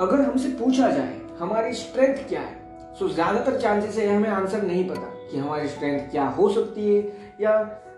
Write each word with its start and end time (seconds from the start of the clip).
अगर 0.00 0.20
हमसे 0.20 0.48
पूछा 0.54 0.90
जाए, 0.90 1.20
हमारी 1.38 1.72
स्ट्रेंथ 1.74 2.16
क्या 2.28 2.40
है? 2.40 2.94
सो 2.98 3.08
ज़्यादातर 3.08 3.58
चांसेस 3.60 3.96
है 3.98 4.06
हमें 4.08 4.28
आंसर 4.30 4.62
नहीं 4.62 4.88
पता 4.88 5.12
कि 5.30 5.38
हमारी 5.38 5.68
स्ट्रेंथ 5.68 6.10
क्या 6.10 6.24
हो 6.30 6.48
सकती 6.48 6.84
है 6.86 7.00
या 7.40 7.52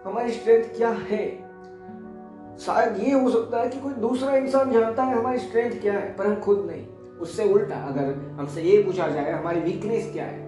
हमारी 0.04 0.32
स्ट्रेंथ 0.32 0.64
क्या 0.76 0.88
है। 1.02 1.26
शायद 2.58 2.98
ये 2.98 3.12
हो 3.12 3.30
सकता 3.30 3.60
है 3.60 3.68
कि 3.68 3.80
कोई 3.80 3.92
दूसरा 4.00 4.36
इंसान 4.36 4.72
जानता 4.72 5.02
है 5.02 5.18
हमारी 5.18 5.38
स्ट्रेंथ 5.38 5.80
क्या 5.80 5.92
है, 5.92 6.16
पर 6.16 6.26
हम 6.26 6.40
खुद 6.40 6.66
नहीं। 6.70 6.86
उससे 7.18 7.44
उल्टा 7.44 7.76
अगर 7.86 8.14
हमसे 8.38 8.62
ये 8.62 8.82
पूछा 8.82 9.08
जाए, 9.08 9.30
हमारी 9.30 9.60
वीकनेस 9.60 10.10
क्या 10.12 10.24
है 10.24 10.46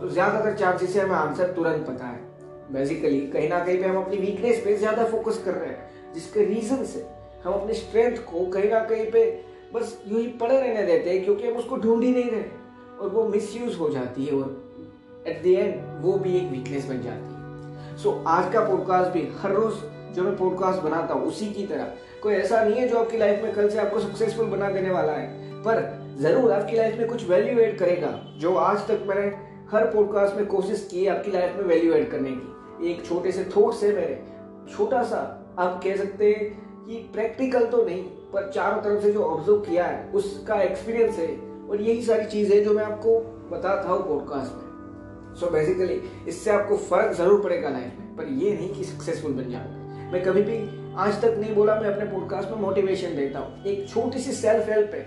तो 0.00 0.08
ज़्यादातर 0.08 0.54
चांसेस 0.56 0.96
है 0.96 1.04
हमें 1.04 1.16
आंसर 1.16 1.52
तुरंत 1.52 1.86
पता 1.86 2.06
है। 2.06 2.26
बेसिकली 2.72 3.20
कहीं 3.28 3.48
ना 3.48 3.64
कहीं 3.64 3.78
पे 3.78 3.88
हम 3.88 3.96
अपनी 3.96 4.16
वीकनेस 4.18 4.62
पे 4.64 4.76
ज़्यादा 4.76 5.04
फोकस 5.06 5.42
कर 5.44 5.54
रहे 5.54 5.68
हैं, 5.68 6.12
जिसके 6.14 6.44
रीजन 6.44 6.84
से 6.84 7.06
हम 7.44 7.52
अपनी 7.52 7.74
स्ट्रेंथ 7.74 8.16
को 8.24 8.44
कहीं 8.48 8.70
ना 8.70 8.80
कहीं 8.84 9.10
पे 9.12 9.22
बस 9.74 9.98
यूँ 10.08 10.20
ही 10.20 10.26
पड़े 10.40 10.60
रहने 10.60 10.82
देते 10.82 11.10
हैं 11.10 11.24
क्योंकि 11.24 11.46
हम 11.46 11.56
उसको 11.56 11.76
ढूंढ 11.76 12.02
ही 12.04 12.12
नहीं 12.12 12.30
रहे। 12.30 12.44
और 13.00 13.08
वो 13.08 13.24
मिस 13.24 13.78
हो 13.80 13.88
जाती 13.88 14.24
है 14.24 14.34
और 14.34 15.24
एट 15.26 15.42
द 15.42 15.46
एंड 15.46 16.04
वो 16.04 16.12
भी 16.18 16.36
एक 16.36 16.50
वीकनेस 16.50 16.84
बन 16.84 17.02
जाती 17.02 17.34
है। 17.34 17.96
सो 17.96 18.10
so, 18.10 18.26
आज 18.26 18.52
का 18.52 18.60
पॉडकास्ट 18.60 19.10
भी 19.10 19.28
हर 19.40 19.52
रोज 19.52 19.74
जो 20.14 20.22
मैं 20.22 20.36
पॉडकास्ट 20.36 20.82
बनाता 20.82 21.14
हूँ 21.14 21.26
उसी 21.26 21.46
की 21.46 21.66
तरह। 21.66 21.92
कोई 22.22 22.34
ऐसा 22.34 22.62
नहीं 22.64 22.74
है 22.74 22.88
जो 22.88 22.98
आपकी 22.98 23.18
लाइफ 23.18 23.42
में 23.42 23.52
कल 23.54 23.68
से 23.68 23.78
आपको 23.78 24.00
सक्सेसफुल 24.00 24.46
बना 24.46 24.70
देने 24.70 24.90
वाला 24.90 25.12
है। 25.12 25.62
पर 25.62 25.82
ज़रूर 26.20 26.52
आपकी 26.52 26.76
लाइफ 26.76 26.98
में 26.98 27.08
कुछ 27.08 27.28
वैल्यू 27.28 27.58
एड 27.58 27.78
करेगा 27.78 28.10
जो 28.38 28.54
आज 28.56 28.86
तक 28.88 29.04
मैंने 29.08 29.26
हर 29.72 29.86
पॉडकास्ट 29.86 30.36
में 30.36 30.46
कोशिश 30.46 30.88
की 30.90 31.04
है 31.04 31.16
आपकी 31.16 31.30
लाइफ 31.30 31.56
में 31.56 31.64
वैल्यू 31.64 31.92
एड 31.94 32.10
करने 32.10 32.30
की। 32.30 32.90
एक 32.90 33.04
छोटे 33.06 33.32
से 33.32 33.44
थॉट 33.56 33.74
से 33.74 33.92
मेरे। 33.92 34.22
छोटा 34.72 35.02
सा 35.02 35.18
आप 35.58 35.80
कह 35.84 35.96
सकते 35.96 36.32
हैं 36.32 36.48
कि 36.86 36.96
प्रैक्टिकल 37.12 37.66
तो 37.66 37.84
नहीं। 37.84 38.04
पर 38.32 38.50
चारों 38.54 38.80
तरफ़ 38.82 39.02
से 39.02 39.12
जो 39.12 39.22
ऑब्ज़र्व 39.24 39.60
किया 39.60 39.84
है 39.84 40.10
उसका 40.14 40.60
एक्सपीरियंस 40.62 41.18
है 41.18 41.28
और 41.70 41.80
यही 41.80 42.02
सारी 42.02 42.24
चीज़ें 42.26 42.64
जो 42.64 42.72
मैं 42.74 42.84
आपको 42.84 43.18
बताता 43.50 43.88
हूँ 43.88 44.02
पॉडकास्ट 44.08 44.52
में। 44.54 45.34
सो 45.34 45.46
so 45.46 45.52
बेसिकली 45.52 46.00
इससे 46.28 46.50
आपको 46.50 46.76
फ़र्क 46.76 47.12
ज़रूर 47.12 47.42
पड़ेगा 47.42 47.68
लाइफ 47.68 47.98
में 47.98 48.16
पर 48.16 48.28
ये 48.42 48.54
नहीं 48.54 48.72
कि 48.74 48.84
सक्सेसफुल 48.84 49.32
बन 49.32 49.50
जाओगे 49.50 50.10
मैं 50.12 50.22
कभी 50.24 50.42
भी 50.42 50.58
आज 50.96 51.20
तक 51.22 51.36
नहीं 51.38 51.54
बोला 51.54 51.74
मैं 51.74 51.92
अपने 51.94 52.04
पॉडकास्ट 52.12 52.50
में 52.50 52.58
मोटिवेशन 52.58 53.16
देता 53.16 53.38
हूँ। 53.38 53.64
एक 53.64 53.88
छोटी 53.88 54.18
सी 54.18 54.32
सेल्फ 54.32 54.68
हेल्प 54.68 54.94
है 54.94 55.06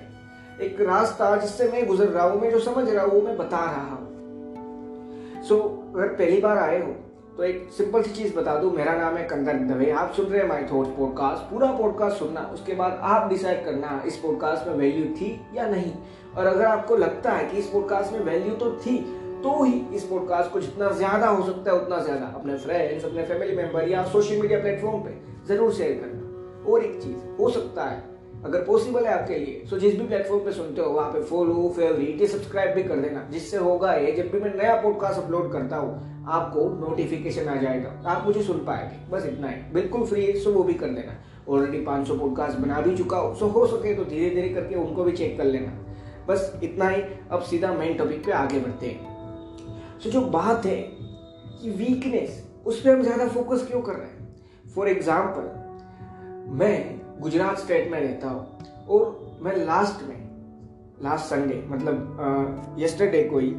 एक 0.61 0.81
रास्ता 0.81 1.35
जिससे 1.35 1.67
मैं 1.71 1.85
गुजर 1.87 2.07
रहा 2.07 2.25
हूँ 2.25 2.41
मैं 2.41 2.51
जो 2.51 2.59
समझ 2.59 2.87
रहा 2.89 3.05
हूँ 3.05 3.21
मैं 3.25 3.37
बता 3.37 3.63
रहा 3.65 3.95
हूँ। 3.95 5.43
सो 5.43 5.55
so, 5.55 5.95
अगर 5.95 6.07
पहली 6.15 6.41
बार 6.41 6.57
आए 6.57 6.79
हो 6.79 6.93
तो 7.41 7.45
एक 7.45 7.69
सिंपल 7.73 8.01
सी 8.03 8.11
चीज़ 8.13 8.33
बता 8.35 8.55
दूँ, 8.55 8.71
मेरा 8.71 8.93
नाम 8.95 9.15
है 9.17 9.23
कंदर 9.27 9.59
दवे 9.69 9.89
आप 9.91 10.11
सुन 10.13 10.25
रहे 10.25 10.41
हैं 10.41 10.47
माई 10.47 10.63
थॉट 10.63 10.87
पॉडकास्ट 10.97 11.49
पूरा 11.51 11.71
पॉडकास्ट 11.77 12.17
सुनना, 12.17 12.41
उसके 12.53 12.73
बाद 12.73 12.99
आप 13.03 13.29
डिसाइड 13.29 13.63
करना 13.65 14.01
इस 14.07 14.17
पॉडकास्ट 14.17 14.67
में 14.67 14.75
वैल्यू 14.75 15.05
थी 15.15 15.29
या 15.55 15.65
नहीं। 15.67 15.93
और 16.37 16.47
अगर 16.47 16.65
आपको 16.65 16.95
लगता 16.95 17.31
है 17.31 17.45
कि 17.45 17.57
इस 17.57 17.69
पॉडकास्ट 17.69 18.13
में 18.13 18.19
वैल्यू 18.25 18.53
तो 18.55 18.71
थी 18.77 18.97
तो 19.43 19.63
ही 19.63 19.73
इस 19.95 20.03
पॉडकास्ट 20.03 20.51
को 20.51 20.61
जितना 20.61 20.91
ज़्यादा 20.91 21.27
हो 21.27 21.45
सकता 21.45 21.71
है, 21.71 21.77
उतना 21.77 22.03
ज़्यादा 22.03 22.25
अपने 22.35 22.57
फ्रेंड्स 22.57 23.05
अपने 23.05 23.23
फैमिली 23.23 23.55
मेंबर 23.55 23.89
या 23.89 24.03
सोशल 24.05 24.41
मीडिया 24.41 24.59
प्लेटफॉर्म 24.59 25.03
पे 25.03 25.17
ज़रूर 25.47 25.73
शेयर 25.73 25.99
करना। 26.03 26.71
और 26.71 26.83
एक 26.83 27.01
चीज़, 27.03 27.17
हो 27.39 27.49
सकता 27.49 27.85
है 27.85 28.10
अगर 28.45 28.63
पॉसिबल 28.65 29.05
है 29.05 29.13
आपके 29.13 29.37
लिए 29.37 29.65
तो 29.69 29.77
जिस 29.79 29.95
भी 29.95 30.05
प्लेटफॉर्म 30.07 30.43
पे 30.45 30.51
सुनते 30.51 30.81
हो, 30.81 30.89
वहाँ 30.89 31.11
पे 31.11 31.21
फॉलो 31.23 31.67
फेवरेट 31.75 32.23
सब्सक्राइब 32.29 32.75
भी 32.75 32.83
कर 32.83 32.95
देना। 32.97 33.27
जिससे 33.31 33.57
होगा 33.57 33.93
ये, 33.93 34.11
जब 34.11 34.31
भी 34.31 34.39
मैं 34.39 34.53
नया 34.55 34.75
पॉडकास्ट 34.81 35.21
अपलोड 35.21 35.51
करता 35.51 35.77
हूँ, 35.77 36.25
आपको 36.27 36.69
नोटिफिकेशन 36.79 37.47
आ 37.47 37.55
जाएगा। 37.55 37.91
आप 38.05 38.25
मुझे 38.25 38.41
सुन 38.43 38.63
पाएँगे, 38.65 38.97
बस 39.11 39.25
इतना 39.25 39.47
ही। 39.47 39.61
बिल्कुल 39.73 40.05
फ्री 40.05 40.25
है 40.25 40.39
सो 40.39 40.51
वो 40.51 40.63
भी 40.63 40.73
कर 40.73 40.87
देना। 40.87 41.17
ऑलरेडी 41.49 41.83
500 41.85 42.17
पॉडकास्ट 42.19 42.57
बना 42.57 42.81
भी 42.81 42.95
चुका 42.97 43.17
हो 43.17 43.33
सो 43.35 43.47
हो 43.47 43.65
सके 43.67 43.93
तो 43.95 44.03
धीरे 44.05 44.29
धीरे 44.29 44.49
करके 44.49 44.75
उनको 44.75 45.03
भी 45.03 45.11
चेक 45.11 45.37
कर 45.37 45.43
लेना। 45.45 45.71
बस 46.27 46.59
इतना 46.63 46.89
ही, 46.89 47.01
अब 47.31 47.41
सीधा 47.41 47.71
मेन 47.73 47.97
टॉपिक 47.97 48.25
पे 48.25 48.31
आगे 48.31 48.59
बढ़ते 48.59 48.87
हैं। 48.87 49.99
सो 49.99 50.09
जो 50.09 50.21
बात 50.21 50.65
है 50.65 50.77
कि 51.61 51.69
वीकनेस 51.69 52.43
उस 52.65 52.81
पर 52.81 52.89
हम 52.89 53.01
ज़्यादा 53.03 53.27
फोकस 53.27 53.67
क्यों 53.67 53.81
कर 53.81 53.93
रहे 53.93 54.07
हैं? 54.07 54.73
फॉर 54.75 54.87
एग्ज़ाम्पल 54.87 56.55
मैं 56.57 57.00
गुजरात 57.21 57.59
स्टेट 57.59 57.91
में 57.91 57.99
रहता 57.99 58.29
हूँ 58.29 58.87
और 58.89 59.37
मैं 59.41 59.55
लास्ट 59.57 60.03
में 60.07 60.19
लास्ट 61.03 61.25
संडे 61.25 61.63
मतलब 61.67 62.75
यस्टरडे 62.79 63.23
को 63.23 63.39
ही 63.39 63.49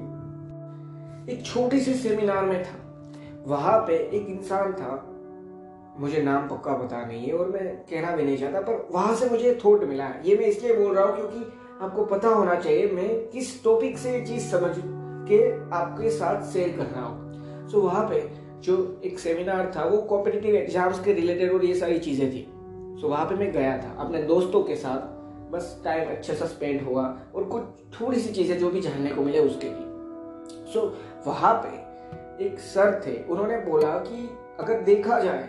एक 1.33 1.43
छोटी 1.45 1.81
सी 1.81 1.95
सेमिनार 1.95 2.45
में 2.45 2.63
था। 2.65 2.79
वहाँ 3.47 3.79
पे 3.87 3.95
एक 4.17 4.27
इंसान 4.29 4.73
था 4.73 4.93
मुझे 6.01 6.23
नाम 6.23 6.49
पक्का 6.49 6.73
पता 6.75 7.05
नहीं 7.07 7.27
है 7.27 7.33
और 7.35 7.49
मैं 7.49 7.65
कहना 7.87 8.15
भी 8.17 8.23
नहीं 8.23 8.37
चाहता 8.37 8.61
पर 8.61 8.89
वहाँ 8.93 9.15
से 9.17 9.29
मुझे 9.31 9.59
थोट 9.65 9.85
मिला। 9.85 10.05
है 10.05 10.29
ये 10.29 10.37
मैं 10.37 10.47
इसलिए 10.47 10.77
बोल 10.77 10.95
रहा 10.95 11.05
हूँ 11.05 11.17
क्योंकि 11.17 11.85
आपको 11.85 12.05
पता 12.05 12.29
होना 12.29 12.55
चाहिए 12.55 12.91
मैं 12.93 13.09
किस 13.31 13.63
टॉपिक 13.65 13.99
से 13.99 14.13
ये 14.13 14.25
चीज़ 14.27 14.51
समझ 14.51 14.75
के 14.79 15.41
आपके 15.77 16.11
साथ 16.11 16.53
शेयर 16.53 16.77
कर 16.77 16.87
रहा 16.87 17.05
हूँ। 17.05 17.69
So, 17.69 17.79
वहाँ 17.79 18.09
पे 18.09 18.21
जो 18.63 19.01
एक 19.05 19.19
सेमिनार 19.19 19.73
था 19.77 19.85
वो 19.85 19.99
कॉम्पिटिटिव 20.05 20.55
एग्ज़ाम्स 20.55 21.05
के 21.05 21.13
रिलेटेड 21.13 21.53
और 21.53 21.65
ये 21.65 21.75
सारी 21.75 21.99
चीज़ें 21.99 22.31
थी। 22.31 22.47
सो 23.01 23.09
वहाँ 23.09 23.25
पे 23.27 23.35
मैं 23.35 23.51
गया 23.53 23.77
था 23.79 23.95
अपने 23.99 24.23
दोस्तों 24.25 24.63
के 24.63 24.77
साथ। 24.77 25.11
बस 25.53 25.81
टाइम 25.85 26.11
अच्छे 26.11 26.35
सा 26.35 26.47
स्पेंड 26.47 26.83
हुआ 26.83 27.05
और 27.35 27.45
कुछ 27.45 27.63
थोड़ी 28.01 28.21
सी 28.21 28.33
चीज़ें 28.33 28.59
जो 28.59 28.71
भी 28.71 28.81
जानने 28.81 29.11
को 29.11 29.23
मिले 29.23 29.39
उसके 29.39 29.67
लिए। 29.67 30.73
सो 30.73 30.81
so, 30.81 31.27
वहाँ 31.27 31.55
पे 31.57 32.45
एक 32.45 32.59
सर 32.61 33.01
थे 33.07 33.17
उन्होंने 33.25 33.59
बोला 33.61 33.91
कि 33.99 34.29
अगर 34.61 34.81
देखा 34.83 35.19
जाए 35.21 35.43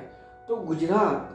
तो 0.47 0.55
Gujarat 0.63 1.29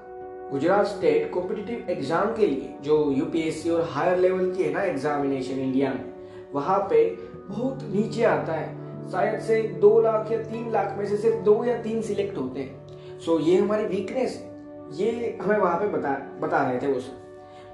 Gujarat 0.53 0.87
state 0.87 1.31
competitive 1.33 1.91
exam 1.91 2.35
के 2.35 2.47
लिए 2.47 2.75
जो 2.83 3.11
यूपीएससी 3.13 3.71
और 3.71 3.89
हायर 3.91 4.19
लेवल 4.19 4.51
की 4.53 4.63
है 4.63 4.73
ना 4.73 4.83
एग्जामिनेशन 4.83 5.59
इंडिया 5.59 5.93
में 5.95 6.05
वहाँ 6.53 6.79
पे 6.91 7.05
बहुत 7.49 7.83
नीचे 7.85 8.25
आता 8.25 8.53
है। 8.53 8.77
शायद 9.11 9.41
से 9.41 9.63
दो 9.81 10.01
लाख 10.01 10.31
या 10.33 10.39
तीन 10.43 10.71
लाख 10.73 10.97
में 10.99 11.07
से 11.07 11.17
सिर्फ़ 11.17 11.37
दो 11.45 11.65
या 11.65 11.77
तीन 11.83 12.01
सिलेक्ट 12.03 12.39
होते 12.39 12.61
हैं। 12.61 13.19
सो 13.19 13.39
so, 13.39 13.47
ये 13.47 13.57
हमारी 13.57 13.85
वीकनेस 13.87 14.37
है। 14.37 14.58
ये 14.93 15.39
हमें 15.43 15.57
वहाँ 15.59 15.79
पे 15.81 15.87
बता 15.89 16.13
बता 16.41 16.63
रहे 16.63 16.81
थे 16.81 16.93
उस। 16.93 17.11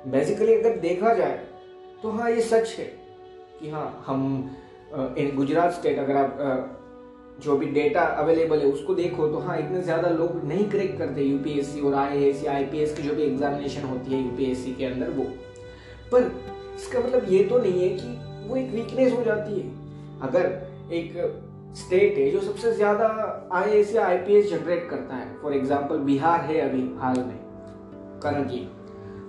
बेसिकली 0.07 0.55
अगर 0.55 0.77
देखा 0.79 1.13
जाए 1.15 1.37
तो 2.03 2.11
हाँ 2.11 2.31
ये 2.31 2.41
सच 2.43 2.75
है 2.79 2.85
कि 3.61 3.71
हाँ 3.71 4.05
हम 4.07 4.25
इन 5.19 5.35
गुजरात 5.37 5.73
स्टेट 5.73 5.99
अगर 5.99 6.17
आप 6.17 6.81
जो 7.41 7.57
भी 7.57 7.67
डेटा 7.69 8.01
अवेलेबल 8.01 8.59
है, 8.59 8.67
उसको 8.67 8.95
देखो 8.95 9.27
तो 9.29 9.39
हाँ 9.39 9.59
इतने 9.59 9.81
ज़्यादा 9.83 10.09
लोग 10.11 10.45
नहीं 10.45 10.69
क्रैक 10.71 10.97
करते 10.99 11.23
यूपीएससी 11.23 11.81
और 11.81 11.95
आई 11.95 12.31
या 12.45 12.53
आईपीएस 12.53 12.97
की 12.97 13.03
जो 13.03 13.15
भी 13.15 13.23
एग्जामिनेशन 13.23 13.83
होती 13.83 14.13
है 14.13 14.23
यूपीएससी 14.23 14.75
के 14.75 14.85
अंदर 14.85 15.11
वो। 15.11 15.25
पर 16.13 16.31
इसका 16.77 17.01
मतलब 17.01 17.33
ये 17.33 17.43
तो 17.45 17.59
नहीं 17.59 17.83
है 17.83 17.89
कि 17.91 18.49
वो 18.49 18.57
एक 18.57 18.71
वीकनेस 18.71 19.13
हो 19.13 19.23
जाती 19.25 19.61
है। 19.61 19.67
अगर 20.23 20.47
एक 20.93 21.17
स्टेट 21.77 22.19
है 22.19 22.31
जो 22.31 22.41
सबसे 22.41 22.73
ज़्यादा 22.73 23.07
आई 23.53 23.71
एस 23.71 23.95
या 23.95 24.07
आईपीएस 24.07 24.51
जनरेट 24.51 24.89
करता 24.91 25.17
है। 25.17 25.27
फॉर 25.43 25.55
एग्ज़ाम्पल 25.55 25.99
बिहार 26.05 26.41
है 26.43 26.59
अभी 26.61 26.83
हाल 26.99 27.19
में 27.19 27.39
करंटली 28.23 28.69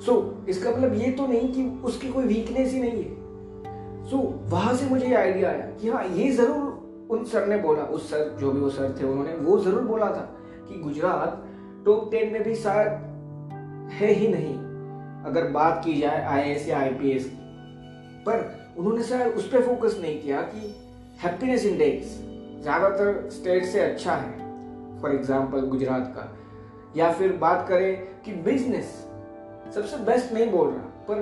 सो 0.06 0.12
so, 0.12 0.50
इसका 0.50 0.72
मतलब 0.72 0.94
ये 0.94 1.12
तो 1.12 1.28
नहीं 1.28 1.52
कि 1.54 1.64
उसकी 1.86 2.10
कोई 2.10 2.26
वीकनेस 2.26 2.74
ही 2.74 2.80
नहीं 2.82 3.04
है। 3.04 4.10
सो 4.10 4.18
so, 4.18 4.52
वहाँ 4.52 4.74
से 4.76 4.90
मुझे 4.90 5.06
ये 5.08 5.16
आइडिया 5.16 5.50
आया 5.50 5.66
कि 5.82 5.90
हाँ 5.90 6.04
ये 6.08 6.30
ज़रूर 6.32 7.08
उन 7.12 7.24
सर 7.24 7.48
ने 7.48 7.58
बोला 7.58 7.84
उस 7.84 8.10
सर 8.10 8.36
जो 8.40 8.52
भी 8.52 8.60
वो 8.60 8.70
सर 8.70 8.96
थे 9.00 9.06
उन्होंने 9.06 9.34
वो 9.40 9.58
ज़रूर 9.60 9.82
बोला 9.84 10.06
था 10.08 10.30
कि 10.70 10.80
गुजरात 10.80 11.42
टॉप 11.86 12.12
टेन 12.12 12.32
में 12.34 12.44
भी 12.44 12.56
शायद 12.56 13.92
है 13.94 14.12
ही 14.14 14.28
नहीं 14.28 14.56
अगर 15.26 15.50
बात 15.52 15.82
की 15.86 16.00
जाए 16.02 16.24
आई 16.26 16.50
एस 16.52 16.68
या 16.68 16.80
आईपीएस 16.80 17.26
की। 17.26 18.24
पर 18.26 18.76
उन्होंने 18.78 19.04
शायद 19.04 19.34
उस 19.34 19.52
पर 19.52 19.62
फोकस 19.62 19.98
नहीं 20.02 20.22
किया 20.22 20.42
कि 20.44 20.74
हैप्पीनेस 21.24 21.66
इंडेक्स 21.66 22.18
ज़्यादातर 22.62 23.30
स्टेट 23.32 23.66
से 23.66 23.80
अच्छा 23.82 24.14
है 24.14 25.02
फॉर 25.02 25.12
एग्ज़ाम्पल 25.12 25.66
गुजरात 25.68 26.14
का। 26.16 26.32
या 26.98 27.12
फिर 27.12 27.32
बात 27.38 27.66
करें 27.70 27.96
कि 28.26 28.34
बिज़नेस 28.44 28.94
सबसे 29.76 29.97
बेस्ट 30.06 30.34
नहीं 30.34 30.50
बोल 30.52 30.68
रहा, 30.68 30.85
पर 31.08 31.16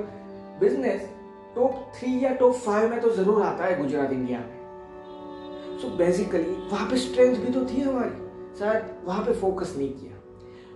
बिज़नेस 0.60 1.10
टॉप 1.56 1.92
थ्री 1.96 2.24
या 2.24 2.34
टॉप 2.36 2.54
फाइव 2.56 2.90
में 2.90 3.00
तो 3.02 3.10
ज़रूर 3.12 3.42
आता 3.44 3.66
है 3.66 3.78
गुजरात, 3.78 4.12
इंडिया 4.12 4.40
में। 4.40 5.80
सो 5.82 5.96
बेसिकली 5.98 6.54
वहाँ 6.72 6.90
पे 6.90 6.98
स्ट्रेंथ 6.98 7.36
भी 7.36 7.54
तो 7.54 7.66
थी 7.66 7.82
हमारी, 7.82 8.58
शायद 8.60 8.84
वहाँ 9.06 9.24
पे 9.26 9.34
फोकस 9.34 9.74
नहीं 9.78 9.90
किया। 9.90 10.12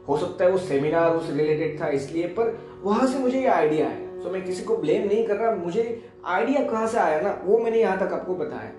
हो 0.08 0.18
सकता 0.18 0.46
है 0.46 0.52
वो 0.52 0.58
सेमिनार 0.60 1.16
उस 1.16 1.30
रिलेटेड 1.30 1.80
था 1.82 1.88
इसलिए, 1.92 2.28
पर 2.30 2.58
वहाँ 2.84 3.08
से 3.08 3.20
मुझे 3.20 3.40
ये 3.40 3.48
आइडिया 3.50 3.88
आया। 3.88 4.22
सो 4.24 4.30
मैं 4.30 4.44
किसी 4.44 4.64
को 4.64 4.78
ब्लेम 4.78 5.08
नहीं 5.08 5.26
कर 5.28 5.36
रहा, 5.36 5.56
मुझे 5.56 6.04
आइडिया 6.26 6.64
कहाँ 6.66 6.88
से 6.88 6.98
आया 7.00 7.22
ना, 7.22 7.38
वो 7.46 7.58
मैंने 7.60 7.80
यहाँ 7.80 7.98
तक 8.00 8.14
आपको 8.14 8.36
बताया। 8.36 8.72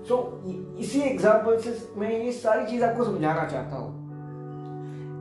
सो 0.00 0.14
so, 0.14 0.80
इसी 0.80 1.00
एग्ज़ाम्पल 1.00 1.58
से 1.60 1.76
मैं 1.96 2.10
ये 2.12 2.32
सारी 2.32 2.66
चीज़ 2.66 2.84
आपको 2.84 3.04
समझाना 3.04 3.44
चाहता 3.46 3.76
हूँ। 3.76 3.98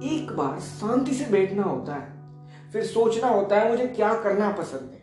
एक 0.06 0.32
बार 0.34 0.60
शांति 0.62 1.14
से 1.14 1.26
बैठना 1.32 1.64
होता 1.64 1.94
है 1.94 2.72
फिर 2.72 2.84
सोचना 2.86 3.28
होता 3.30 3.60
है 3.60 3.70
मुझे 3.72 3.88
क्या 3.88 4.14
करना 4.24 4.50
पसंद 4.52 4.92
है। 4.92 5.00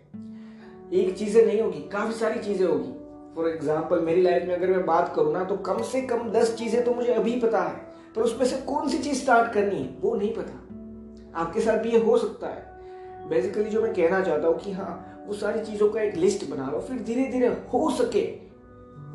एक 0.94 1.16
चीज़ें 1.18 1.44
नहीं 1.44 1.60
होगी 1.60 1.80
काफ़ी 1.92 2.14
सारी 2.14 2.40
चीज़ें 2.40 2.66
होगी। 2.66 2.92
फॉर 3.36 3.48
एग्ज़ाम्पल 3.48 4.00
मेरी 4.00 4.22
लाइफ 4.22 4.46
में 4.48 4.54
अगर 4.54 4.70
मैं 4.70 4.84
बात 4.86 5.12
करूँ 5.16 5.32
ना 5.32 5.44
तो 5.44 5.56
कम 5.66 5.82
से 5.82 6.00
कम 6.02 6.30
दस 6.32 6.54
चीज़ें 6.58 6.84
तो 6.84 6.94
मुझे 6.94 7.12
अभी 7.14 7.34
पता 7.40 7.62
है 7.62 7.74
पर 8.14 8.22
उसमें 8.22 8.46
से 8.46 8.56
कौन 8.62 8.88
सी 8.88 8.98
चीज़ 8.98 9.22
स्टार्ट 9.22 9.52
करनी 9.52 9.76
है 9.76 9.88
वो 10.00 10.14
नहीं 10.14 10.32
पता। 10.34 11.40
आपके 11.40 11.60
साथ 11.60 11.78
भी 11.78 11.90
ये 11.90 11.98
हो 11.98 12.16
सकता 12.18 12.46
है। 12.46 13.28
बेसिकली 13.28 13.70
जो 13.70 13.82
मैं 13.82 13.92
कहना 13.94 14.20
चाहता 14.20 14.48
हूँ 14.48 14.58
कि 14.58 14.72
हाँ 14.72 15.24
वो 15.26 15.34
सारी 15.34 15.64
चीज़ों 15.64 15.88
का 15.88 16.00
एक 16.02 16.16
लिस्ट 16.16 16.48
बना 16.50 16.70
लो 16.70 16.80
फिर 16.80 17.02
धीरे 17.02 17.26
धीरे 17.28 17.46
हो 17.72 17.90
सके 17.90 18.24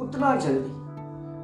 उतना 0.02 0.36
जल्दी। 0.36 0.80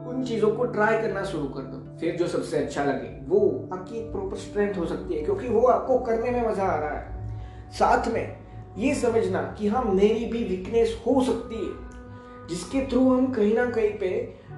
उन 0.09 0.23
चीज़ों 0.23 0.49
को 0.51 0.65
ट्राई 0.65 1.01
करना 1.01 1.23
शुरू 1.23 1.45
कर 1.45 1.61
दो। 1.61 1.97
फिर 1.99 2.15
जो 2.15 2.27
सबसे 2.27 2.57
अच्छा 2.57 2.83
लगे, 2.83 3.09
वो 3.27 3.69
आपकी 3.73 3.97
एक 3.97 4.11
प्रॉपर 4.11 4.37
स्ट्रेंथ 4.37 4.77
हो 4.77 4.85
सकती 4.85 5.15
है, 5.15 5.21
क्योंकि 5.21 5.47
वो 5.47 5.61
आपको 5.67 5.97
करने 5.99 6.31
में 6.31 6.47
मज़ा 6.49 6.63
आ 6.63 6.75
रहा 6.75 6.99
है। 6.99 7.71
साथ 7.71 8.07
में 8.13 8.37
ये 8.77 8.93
समझना 8.95 9.41
कि 9.59 9.67
हाँ 9.67 9.83
मेरी 9.83 10.25
भी 10.25 10.43
वीकनेस 10.43 11.01
हो 11.07 11.21
सकती 11.23 11.55
है, 11.55 12.47
जिसके 12.49 12.85
थ्रू 12.87 13.01
हम 13.09 13.31
कहीं 13.33 13.53
ना 13.55 13.65
कहीं 13.65 13.91
पे 13.99 14.09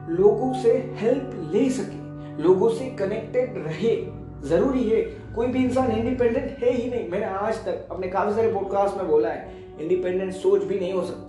लोगों 0.10 0.54
से 0.54 0.74
हेल्प 0.98 1.32
ले 1.54 1.70
सके, 1.70 2.44
लोगों 2.44 2.70
से 2.70 2.90
कनेक्टेड 2.90 3.58
रहे। 3.58 3.96
ज़रूरी 4.50 4.84
है, 4.84 5.02
कोई 5.36 5.48
भी 5.48 5.64
इंसान 5.64 5.92
इंडिपेंडेंट 5.92 6.58
है 6.60 6.72
ही 6.72 6.90
नहीं। 6.90 7.10
मैंने 7.10 7.26
आज 7.26 7.56
तक 7.66 7.88
अपने 7.92 8.08
काफ़ी 8.08 8.34
सारे 8.34 8.52
पॉडकास्ट 8.54 8.98
में 8.98 9.08
बोला 9.08 9.30
है 9.30 9.58
इंडिपेंडेंट 9.82 10.34
सोच 10.34 10.64
भी 10.64 10.80
नहीं 10.80 10.94
हो 10.94 11.04
सकती। 11.04 11.29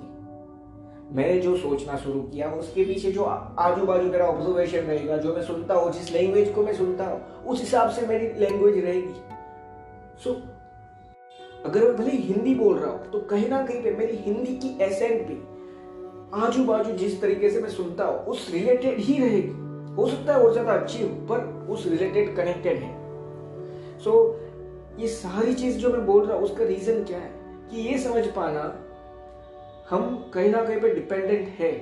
मैंने 1.10 1.40
जो 1.40 1.56
सोचना 1.56 1.96
शुरू 1.96 2.20
किया 2.22 2.50
उसके 2.52 2.84
पीछे 2.84 3.10
जो 3.12 3.22
आजू 3.22 3.86
बाजू 3.86 4.10
मेरा 4.10 4.26
ऑब्जर्वेशन 4.26 4.78
रहेगा 4.78 5.16
जो 5.16 5.34
मैं 5.34 5.42
सुनता 5.42 5.74
हूँ 5.74 5.92
जिस 5.92 6.10
लैंग्वेज 6.12 6.52
को 6.54 6.62
मैं 6.62 6.74
सुनता 6.74 7.04
हूँ 7.04 7.44
उस 7.44 7.60
हिसाब 7.60 7.90
से 7.90 8.06
मेरी 8.06 8.26
लैंग्वेज 8.40 8.78
रहेगी। 8.84 9.14
सो 10.24 10.30
so, 10.30 10.36
अगर 11.66 11.84
मैं 11.84 11.96
भले 11.96 12.10
हिंदी 12.10 12.54
बोल 12.54 12.78
रहा 12.78 12.90
हूँ 12.90 13.10
तो 13.10 13.20
कहीं 13.20 13.48
ना 13.48 13.62
कहीं 13.66 13.82
पे 13.82 13.90
मेरी 13.90 14.16
हिंदी 14.16 14.54
की 14.56 14.76
एसेंट 14.84 15.26
भी 15.28 15.38
आजू 16.42 16.64
बाजू 16.64 16.92
जिस 16.92 17.20
तरीके 17.20 17.50
से 17.50 17.60
मैं 17.60 17.70
सुनता 17.70 18.04
हूँ 18.04 18.24
उस 18.24 18.50
रिलेटेड 18.52 18.98
ही 18.98 19.18
रहेगी। 19.18 19.94
हो 19.94 20.06
सकता 20.08 20.34
है 20.34 20.42
वो 20.42 20.50
ज़्यादा 20.50 20.72
अच्छी 20.72 21.02
हो 21.02 21.08
पर 21.30 21.66
उस 21.70 21.86
रिलेटेड 21.86 22.36
कनेक्टेड 22.36 22.76
है। 22.76 22.92
सो 23.98 24.10
so, 24.10 25.00
ये 25.00 25.08
सारी 25.08 25.54
चीज़ 25.54 25.78
जो 25.78 25.90
मैं 25.90 26.04
बोल 26.06 26.24
रहा 26.24 26.36
हूँ 26.36 26.44
उसका 26.44 26.64
रीजन 26.64 27.02
क्या 27.04 27.18
है? 27.18 27.30
कि 27.70 27.80
ये 27.80 27.98
समझ 27.98 28.26
पाना 28.26 28.62
हम 29.90 30.30
कहीं 30.34 30.50
ना 30.50 30.62
कहीं 30.64 30.80
पे 30.80 30.94
डिपेंडेंट 30.94 31.48
है। 31.58 31.72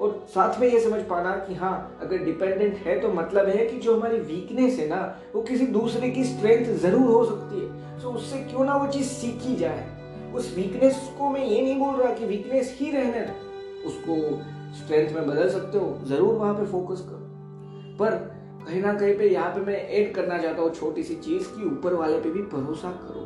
और 0.00 0.26
साथ 0.28 0.60
में 0.60 0.66
ये 0.68 0.80
समझ 0.80 1.00
पाना 1.02 1.30
कि 1.38 1.54
हाँ 1.54 1.98
अगर 2.02 2.18
डिपेंडेंट 2.18 2.76
है 2.76 2.98
तो 3.00 3.08
मतलब 3.08 3.48
है 3.48 3.66
कि 3.66 3.76
जो 3.78 3.96
हमारी 3.96 4.18
वीकनेस 4.18 4.78
है 4.78 4.88
ना, 4.88 5.00
वो 5.34 5.42
किसी 5.42 5.66
दूसरे 5.66 6.10
की 6.10 6.24
स्ट्रेंथ 6.24 6.72
ज़रूर 6.78 7.10
हो 7.10 7.24
सकती 7.24 7.60
है। 7.60 8.00
तो 8.00 8.12
उससे 8.12 8.38
क्यों 8.44 8.64
ना 8.64 8.76
वो 8.76 8.86
चीज़ 8.86 9.06
सीखी 9.06 9.56
जाए? 9.56 9.86
उस 10.34 10.54
वीकनेस 10.56 10.96
को 11.18 11.28
मैं 11.30 11.44
ये 11.44 11.60
नहीं 11.62 11.78
बोल 11.78 11.94
रहा 11.96 12.12
कि 12.14 12.26
वीकनेस 12.26 12.76
ही 12.80 12.90
रहने 12.90 13.20
दो 13.20 13.88
उसको 13.88 14.16
स्ट्रेंथ 14.74 15.14
में 15.14 15.26
बदल 15.26 15.48
सकते 15.50 15.78
हो, 15.78 15.98
ज़रूर 16.04 16.34
वहाँ 16.34 16.54
पे 16.54 16.66
फोकस 16.66 17.00
करो। 17.00 17.96
पर 17.98 18.10
कहीं 18.66 18.80
ना 18.82 18.92
कहीं 18.94 19.16
पे 19.18 19.28
यहाँ 19.28 19.50
पे 19.50 19.60
मैं 19.60 19.76
ऐड 19.88 20.14
करना 20.14 20.38
चाहता 20.38 20.62
हूँ 20.62 20.70
छोटी 20.70 21.02
सी 21.02 21.14
चीज़ 21.14 21.48
की 21.48 21.66
ऊपर 21.66 21.94
वाले 21.94 22.20
पे 22.20 22.30
भी 22.30 22.42
भरोसा 22.42 22.90
करो। 22.90 23.22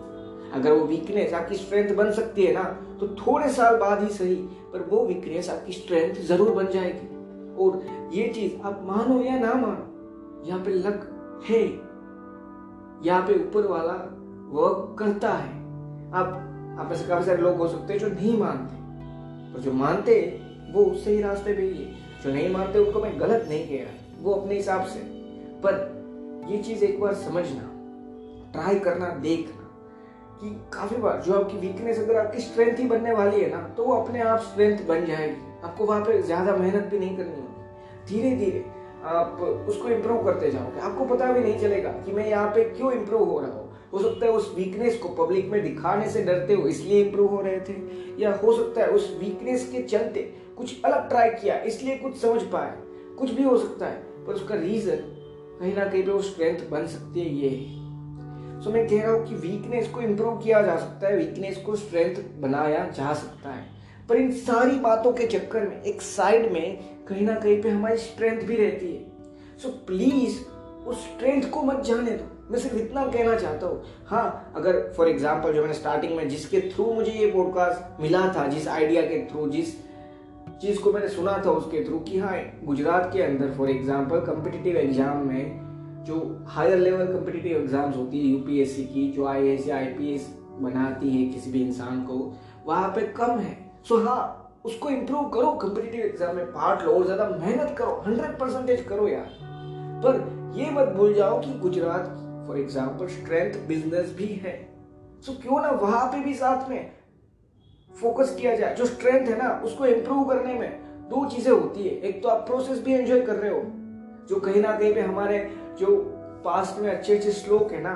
अगर 0.54 0.72
वो 0.72 0.84
वीकनेस 0.86 1.32
आपकी 1.34 1.54
स्ट्रेंथ 1.56 1.94
बन 1.96 2.10
सकती 2.12 2.44
है 2.44 2.52
ना 2.54 2.62
तो 3.00 3.08
थोड़े 3.16 3.48
साल 3.52 3.76
बाद 3.76 4.02
ही 4.02 4.08
सही, 4.08 4.34
पर 4.72 4.82
वो 4.90 5.04
वीकनेस 5.06 5.50
आपकी 5.50 5.72
स्ट्रेंथ 5.72 6.14
ज़रूर 6.26 6.50
बन 6.52 6.66
जाएगी। 6.72 7.06
और 7.56 7.82
ये 8.14 8.28
चीज़ 8.28 8.60
आप 8.62 8.80
मानो 8.84 9.20
या 9.22 9.38
ना 9.38 9.52
मानो, 9.56 10.46
यहाँ 10.48 10.60
पे 10.64 10.70
लक 10.70 11.44
है। 11.48 11.62
यहाँ 13.06 13.22
पे 13.22 13.34
ऊपर 13.36 13.66
वाला 13.66 13.92
वर्क 14.52 14.96
करता 14.98 15.32
है। 15.32 15.56
आप 16.12 16.44
आप 16.80 16.92
ऐसे 16.92 17.06
काफ़ी 17.08 17.26
सारे 17.26 17.42
लोग 17.42 17.56
हो 17.56 17.68
सकते 17.68 17.92
हैं 17.92 18.00
जो 18.00 18.08
नहीं 18.08 18.36
मानते। 18.38 18.76
पर 19.54 19.60
जो 19.60 19.72
मानते 19.74 20.14
वो 20.72 20.84
सही 20.94 21.20
रास्ते 21.22 21.52
पे 21.52 21.62
ही 21.62 21.84
है। 21.84 22.22
जो 22.24 22.32
नहीं 22.32 22.48
मानते, 22.50 22.78
उनको 22.78 23.00
मैं 23.00 23.20
गलत 23.20 23.46
नहीं 23.48 23.68
कह 23.68 23.84
रहा 23.84 24.22
वो 24.22 24.32
अपने 24.32 24.54
हिसाब 24.54 24.84
से। 24.86 25.00
पर 25.64 26.46
ये 26.50 26.58
चीज़ 26.58 26.84
एक 26.84 27.00
बार 27.00 27.14
समझना 27.16 27.70
ट्राई 28.52 28.78
करना 28.78 29.08
देखना 29.22 29.57
कि 30.40 30.50
काफ़ी 30.72 30.96
बार 30.96 31.20
जो 31.22 31.34
आपकी 31.34 31.56
वीकनेस 31.58 31.98
अगर 31.98 32.16
आपकी 32.16 32.40
स्ट्रेंथ 32.40 32.78
ही 32.78 32.86
बनने 32.88 33.12
वाली 33.12 33.40
है 33.40 33.50
ना 33.50 33.60
तो 33.76 33.84
वो 33.84 33.94
अपने 33.94 34.20
आप 34.22 34.40
स्ट्रेंथ 34.42 34.86
बन 34.88 35.06
जाएगी। 35.06 35.36
आपको 35.64 35.84
वहाँ 35.84 36.00
पर 36.04 36.20
ज़्यादा 36.22 36.56
मेहनत 36.56 36.84
भी 36.84 36.98
नहीं 36.98 37.16
करनी 37.16 37.30
होगी। 37.32 38.10
धीरे 38.10 38.34
धीरे 38.36 38.64
आप 39.06 39.40
उसको 39.68 39.88
इम्प्रूव 39.88 40.24
करते 40.24 40.50
जाओगे। 40.50 40.80
आपको 40.80 41.04
पता 41.06 41.32
भी 41.32 41.40
नहीं 41.40 41.58
चलेगा 41.58 41.90
कि 42.04 42.12
मैं 42.12 42.28
यहाँ 42.28 42.48
पे 42.48 42.64
क्यों 42.66 42.92
इम्प्रूव 42.92 43.28
हो 43.30 43.38
रहा 43.40 43.50
हूँ। 43.50 43.66
हो 43.92 43.98
सकता 43.98 44.26
है 44.26 44.32
उस 44.32 44.52
वीकनेस 44.56 44.98
को 44.98 45.08
पब्लिक 45.16 45.50
में 45.50 45.62
दिखाने 45.62 46.08
से 46.10 46.22
डरते 46.24 46.54
हो 46.54 46.66
इसलिए 46.68 47.02
इम्प्रूव 47.02 47.30
हो 47.30 47.40
रहे 47.40 47.60
थे, 47.60 47.74
या 48.18 48.32
हो 48.34 48.52
सकता 48.52 48.80
है 48.80 48.88
उस 48.90 49.16
वीकनेस 49.20 49.68
के 49.72 49.82
चलते 49.84 50.22
कुछ 50.56 50.84
अलग 50.84 51.08
ट्राई 51.08 51.30
किया, 51.32 51.58
इसलिए 51.62 51.96
कुछ 51.96 52.16
समझ 52.16 52.42
पाए। 52.44 52.72
कुछ 53.18 53.30
भी 53.30 53.42
हो 53.42 53.56
सकता 53.58 53.86
है, 53.86 54.02
पर 54.26 54.34
उसका 54.34 54.54
रीजन 54.56 54.96
कहीं 55.60 55.74
ना 55.76 55.84
कहीं 55.84 56.02
पे 56.02 56.10
वो 56.10 56.20
स्ट्रेंथ 56.22 56.68
बन 56.70 56.86
सकती 56.86 57.20
है, 57.20 57.34
ये 57.36 57.48
सो 58.68 58.72
मैं 58.72 58.86
कह 58.88 59.02
रहा 59.02 59.12
हूँ 59.12 59.24
कि 59.26 59.34
वीकनेस 59.34 59.88
को 59.88 60.00
इम्प्रूव 60.00 60.38
किया 60.38 60.60
जा 60.62 60.76
सकता 60.76 61.08
है 61.08 61.16
वीकनेस 61.16 61.56
को 61.56 61.76
स्ट्रेंथ 61.76 62.16
बनाया 62.40 62.84
जा 62.88 63.12
सकता 63.12 63.50
है। 63.50 63.62
पर 64.08 64.16
इन 64.16 64.30
सारी 64.30 64.78
बातों 64.78 65.12
के 65.12 65.26
चक्कर 65.26 65.68
में 65.68 65.82
एक 65.82 66.02
साइड 66.02 66.50
में 66.52 66.78
कहीं 67.08 67.26
ना 67.26 67.34
कहीं 67.34 67.60
पे 67.62 67.68
हमारी 67.68 67.96
स्ट्रेंथ 67.96 68.42
भी 68.42 68.56
रहती 68.56 68.92
है। 68.92 69.58
सो 69.58 69.68
so, 69.68 69.74
प्लीज़ 69.86 70.38
उस 70.86 71.04
स्ट्रेंथ 71.04 71.48
को 71.50 71.62
मत 71.62 71.80
जाने 71.84 72.10
दो। 72.10 72.24
मैं 72.50 72.58
सिर्फ़ 72.58 72.76
इतना 72.76 73.04
कहना 73.06 73.36
चाहता 73.36 73.66
हूँ। 73.66 73.82
हाँ 74.06 74.52
अगर 74.56 74.80
फॉर 74.96 75.08
एग्ज़ाम्पल 75.08 75.52
जो 75.52 75.60
मैंने 75.60 75.74
स्टार्टिंग 75.74 76.16
में 76.16 76.28
जिसके 76.28 76.60
थ्रू 76.70 76.92
मुझे 76.94 77.12
ये 77.12 77.30
पॉडकास्ट 77.30 78.00
मिला 78.00 78.26
था 78.36 78.46
जिस 78.48 78.68
आइडिया 78.68 79.02
के 79.02 79.24
थ्रू 79.30 79.48
जिस 79.48 79.74
चीज़ 80.62 80.80
को 80.80 80.92
मैंने 80.92 81.08
सुना 81.08 81.42
था 81.46 81.50
उसके 81.52 81.84
थ्रू 81.84 81.98
कि 82.00 82.18
हाँ 82.18 82.36
गुजरात 82.64 83.10
के 83.12 83.22
अंदर 83.22 83.50
फॉर 83.56 83.70
एग्ज़ाम्पल 83.70 84.20
कम्पिटिटिव 84.26 84.76
एग्ज़ाम 84.76 85.26
में 85.28 85.67
जो 86.08 86.18
हायर 86.48 86.78
लेवल 86.78 87.06
कम्पिटिटिव 87.06 87.56
एग्ज़ाम्स 87.56 87.96
होती 87.96 88.18
है 88.18 88.26
यूपीएससी 88.26 88.84
की 88.84 89.10
जो 89.12 89.26
आई 89.26 89.48
एस 89.48 89.66
या 89.68 89.76
आईपीएस 89.76 90.28
बनाती 90.60 91.10
है 91.10 91.24
किसी 91.32 91.50
भी 91.52 91.62
इंसान 91.62 92.00
को 92.02 92.14
वहाँ 92.66 92.88
पे 92.88 93.00
कम 93.14 93.38
है। 93.38 93.56
सो 93.88 93.94
so, 93.94 94.06
हाँ 94.06 94.60
उसको 94.64 94.90
इम्प्रूव 94.90 95.28
करो 95.30 95.50
कम्पिटिटिव 95.58 96.04
एग्ज़ाम 96.04 96.36
में 96.36 96.46
पार्ट 96.46 96.82
लो 96.82 96.92
और 96.92 97.04
ज़्यादा 97.04 97.28
मेहनत 97.30 97.74
करो 97.78 98.02
हंड्रेड 98.06 98.38
परसेंटेज 98.38 98.80
करो 98.88 99.08
यार। 99.08 99.36
पर 100.04 100.18
ये 100.56 100.70
मत 100.70 100.88
भूल 100.96 101.14
जाओ 101.14 101.40
कि 101.40 101.58
Gujarat 101.58 102.08
for 102.46 102.58
example 102.58 103.08
strength 103.08 103.60
business 103.68 104.14
भी 104.18 104.26
है। 104.44 104.56
सो 105.22 105.32
so, 105.32 105.40
क्यों 105.42 105.60
ना 105.62 105.70
वहाँ 105.72 106.06
पे 106.06 106.24
भी 106.24 106.34
साथ 106.34 106.68
में 106.70 106.90
फोकस 107.90 108.36
किया 108.40 108.56
जाए। 108.56 108.74
जो 108.74 108.86
स्ट्रेंथ 108.86 109.26
है 109.26 109.38
ना 109.38 109.50
उसको 109.64 109.86
इम्प्रूव 109.86 110.24
करने 110.24 110.54
में 110.54 110.70
दो 111.10 111.24
चीज़ें 111.30 111.52
होती 111.52 111.88
है। 111.88 111.94
एक 112.00 112.22
तो 112.22 112.28
आप 112.28 112.46
प्रोसेस 112.46 112.82
भी 112.84 112.94
एंजॉय 112.94 113.20
कर 113.20 113.36
रहे 113.36 113.50
हो 113.50 113.62
जो 114.28 114.40
कहीं 114.40 114.62
ना 114.62 114.72
कहीं 114.78 114.94
पे 114.94 115.00
हमारे 115.00 115.38
जो 115.78 115.96
पास्ट 116.44 116.80
में 116.80 116.90
अच्छे 116.90 117.16
अच्छे 117.16 117.32
श्लोक 117.32 117.72
है 117.72 117.82
ना 117.82 117.94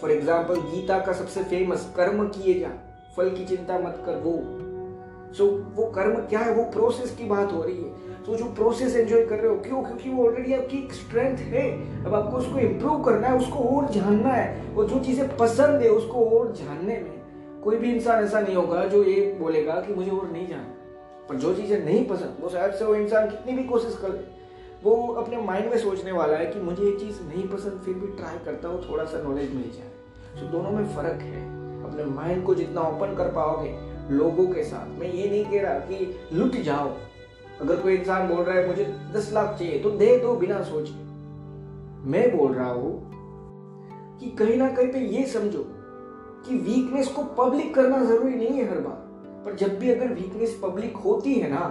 फॉर 0.00 0.10
एग्ज़ाम्पल 0.12 0.60
गीता 0.70 0.98
का 0.98 1.12
सबसे 1.12 1.42
फ़ेमस 1.44 1.92
कर्म 1.96 2.26
किए 2.28 2.60
जा 2.60 2.70
फल 3.16 3.30
की 3.30 3.44
चिंता 3.44 3.78
मत 3.78 4.02
कर 4.06 4.16
वो। 4.16 4.32
सो 5.34 5.44
so, 5.44 5.76
वो 5.76 5.86
कर्म 5.86 6.14
क्या 6.26 6.40
है? 6.40 6.52
वो 6.54 6.62
प्रोसेस 6.64 7.14
की 7.16 7.24
बात 7.24 7.52
हो 7.52 7.62
रही 7.62 7.76
है। 7.76 8.22
तो 8.24 8.36
जो 8.36 8.44
प्रोसेस 8.44 8.96
एंजॉय 8.96 9.24
कर 9.26 9.38
रहे 9.38 9.50
हो 9.50 9.56
क्यों? 9.56 9.82
क्योंकि 9.82 10.10
वो 10.10 10.26
ऑलरेडी 10.26 10.52
आपकी 10.54 10.78
एक 10.78 10.92
स्ट्रेंथ 10.92 11.38
है। 11.38 11.64
अब 12.04 12.14
आपको 12.14 12.36
उसको 12.36 12.58
इम्प्रूव 12.58 13.02
करना 13.02 13.28
है 13.28 13.38
उसको 13.38 13.64
और 13.76 13.88
जानना 13.90 14.28
है 14.28 14.74
और 14.74 14.86
जो 14.86 14.98
चीज़ें 14.98 15.36
पसंद 15.36 15.82
है 15.82 15.88
उसको 15.88 16.24
और 16.30 16.52
जानने 16.52 16.98
में। 17.00 17.12
कोई 17.64 17.76
भी 17.76 17.92
इंसान 17.92 18.24
ऐसा 18.24 18.40
नहीं 18.40 18.56
होगा 18.56 18.84
जो 18.84 19.02
ये 19.04 19.20
बोलेगा 19.40 19.74
कि 19.74 19.94
मुझे 19.94 20.10
और 20.10 20.30
नहीं 20.30 20.46
जानना। 20.48 21.26
पर 21.28 21.34
जो 21.34 21.54
चीज़ें 21.54 21.84
नहीं 21.84 22.04
पसंद 22.06 22.36
वो 22.40 22.48
शायद 22.48 22.72
से 22.72 22.84
वो 22.84 22.94
इंसान 22.94 23.28
कितनी 23.28 23.52
भी 23.52 23.64
कोशिश 23.64 23.98
कर 24.02 24.08
ले। 24.08 24.24
वो 24.86 25.12
अपने 25.12 25.36
माइंड 25.36 25.70
में 25.70 25.78
सोचने 25.78 26.12
वाला 26.12 26.36
है 26.36 26.46
कि 26.46 26.60
मुझे 26.60 26.82
ये 26.84 26.90
चीज़ 26.98 27.20
नहीं 27.22 27.48
पसंद, 27.48 27.80
फिर 27.84 27.94
भी 27.94 28.06
ट्राई 28.06 28.38
करता 28.44 28.68
हूँ 28.68 28.90
थोड़ा 28.90 29.04
सा 29.04 29.22
नॉलेज 29.22 29.54
मिल 29.54 29.70
जाए। 29.70 30.40
सो 30.40 30.46
दोनों 30.46 30.70
में 30.70 30.84
फ़र्क 30.96 31.22
है। 31.22 31.40
अपने 31.84 32.04
माइंड 32.04 32.44
को 32.44 32.54
जितना 32.54 32.80
ओपन 32.80 33.14
कर 33.14 33.28
पाओगे 33.28 33.70
लोगों 34.10 34.46
के 34.46 34.64
साथ। 34.64 34.98
मैं 35.00 35.12
ये 35.12 35.28
नहीं 35.30 35.44
कह 35.44 35.62
रहा 35.62 35.78
कि 35.78 36.20
लुट 36.32 36.56
जाओ। 36.56 36.92
अगर 37.60 37.76
कोई 37.76 37.94
इंसान 37.94 38.28
बोल 38.28 38.44
रहा 38.44 38.56
है, 38.56 38.66
मुझे 38.68 38.84
दस 39.12 39.32
लाख 39.32 39.58
चाहिए 39.58 39.78
तो 39.78 39.90
दे 39.90 40.18
दो 40.18 40.34
बिना 40.36 40.62
सोचे। 40.62 40.92
मैं 42.10 42.36
बोल 42.36 42.52
रहा 42.52 42.70
हूँ 42.70 42.92
कि 44.20 44.30
कहीं 44.30 44.56
ना 44.56 44.68
कहीं 44.68 44.92
पे 44.92 44.98
ये 44.98 45.26
समझो 45.26 45.64
कि 46.46 46.58
वीकनेस 46.58 47.08
को 47.08 47.22
पब्लिक 47.22 47.74
करना 47.74 48.04
ज़रूरी 48.04 48.34
नहीं 48.34 48.58
है 48.58 48.68
हर 48.70 48.80
बार। 48.80 49.04
पर 49.44 49.56
जब 49.56 49.78
भी 49.78 49.90
अगर 49.90 50.12
वीकनेस 50.12 50.60
पब्लिक 50.62 50.96
होती 50.96 51.34
है 51.34 51.50
ना 51.50 51.64